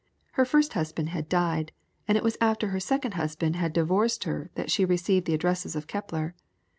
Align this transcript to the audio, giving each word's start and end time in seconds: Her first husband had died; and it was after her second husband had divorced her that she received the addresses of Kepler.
Her 0.31 0.45
first 0.45 0.73
husband 0.73 1.09
had 1.09 1.29
died; 1.29 1.73
and 2.07 2.17
it 2.17 2.23
was 2.23 2.35
after 2.41 2.69
her 2.69 2.79
second 2.79 3.13
husband 3.13 3.57
had 3.57 3.71
divorced 3.71 4.23
her 4.23 4.49
that 4.55 4.71
she 4.71 4.83
received 4.83 5.27
the 5.27 5.35
addresses 5.35 5.75
of 5.75 5.85
Kepler. 5.85 6.33